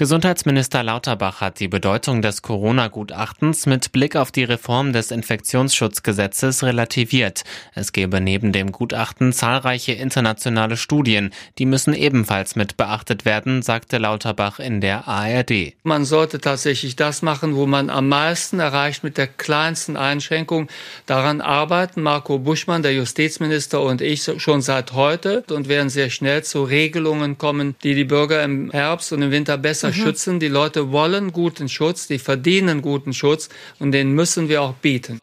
[0.00, 7.42] Gesundheitsminister Lauterbach hat die Bedeutung des Corona-Gutachtens mit Blick auf die Reform des Infektionsschutzgesetzes relativiert.
[7.74, 13.98] Es gebe neben dem Gutachten zahlreiche internationale Studien, die müssen ebenfalls mit beachtet werden, sagte
[13.98, 15.72] Lauterbach in der ARD.
[15.82, 20.68] Man sollte tatsächlich das machen, wo man am meisten erreicht mit der kleinsten Einschränkung.
[21.06, 26.44] Daran arbeiten Marco Buschmann, der Justizminister und ich schon seit heute und werden sehr schnell
[26.44, 30.04] zu Regelungen kommen, die die Bürger im Herbst und im Winter besser besser mhm.
[30.04, 30.40] schützen.
[30.40, 33.48] Die Leute wollen guten Schutz, die verdienen guten Schutz
[33.78, 35.20] und den müssen wir auch bieten.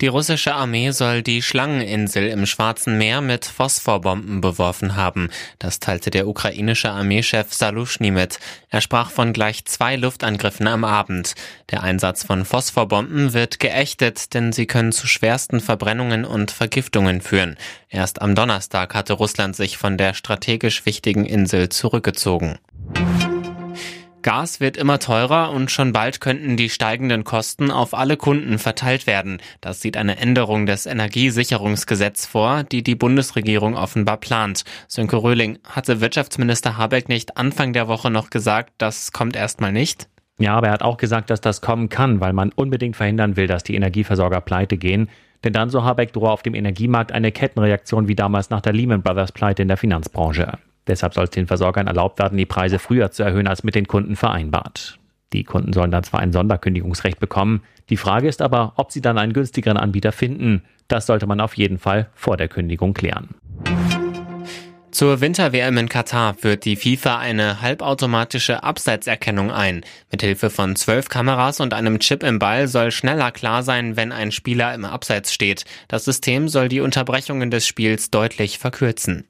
[0.00, 5.28] Die russische Armee soll die Schlangeninsel im Schwarzen Meer mit Phosphorbomben beworfen haben.
[5.58, 8.38] Das teilte der ukrainische Armeechef Salushny mit.
[8.70, 11.34] Er sprach von gleich zwei Luftangriffen am Abend.
[11.68, 17.58] Der Einsatz von Phosphorbomben wird geächtet, denn sie können zu schwersten Verbrennungen und Vergiftungen führen.
[17.90, 22.58] Erst am Donnerstag hatte Russland sich von der strategisch wichtigen Insel zurückgezogen.
[24.22, 29.06] Gas wird immer teurer und schon bald könnten die steigenden Kosten auf alle Kunden verteilt
[29.06, 29.40] werden.
[29.60, 34.64] Das sieht eine Änderung des Energiesicherungsgesetzes vor, die die Bundesregierung offenbar plant.
[34.88, 40.08] Sönke Röhling, hatte Wirtschaftsminister Habeck nicht Anfang der Woche noch gesagt, das kommt erstmal nicht?
[40.38, 43.46] Ja, aber er hat auch gesagt, dass das kommen kann, weil man unbedingt verhindern will,
[43.46, 45.08] dass die Energieversorger pleite gehen.
[45.44, 49.02] Denn dann, so Habeck, drohe auf dem Energiemarkt eine Kettenreaktion wie damals nach der Lehman
[49.02, 50.58] Brothers Pleite in der Finanzbranche.
[50.86, 53.86] Deshalb soll es den Versorgern erlaubt werden, die Preise früher zu erhöhen als mit den
[53.86, 54.98] Kunden vereinbart.
[55.32, 59.18] Die Kunden sollen dann zwar ein Sonderkündigungsrecht bekommen, die Frage ist aber, ob sie dann
[59.18, 60.62] einen günstigeren Anbieter finden.
[60.86, 63.28] Das sollte man auf jeden Fall vor der Kündigung klären.
[64.92, 69.84] Zur Winter-WM in Katar führt die FIFA eine halbautomatische Abseitserkennung ein.
[70.10, 74.32] Mithilfe von zwölf Kameras und einem Chip im Ball soll schneller klar sein, wenn ein
[74.32, 75.64] Spieler im Abseits steht.
[75.86, 79.29] Das System soll die Unterbrechungen des Spiels deutlich verkürzen.